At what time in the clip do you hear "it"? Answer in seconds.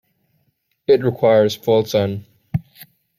0.87-1.03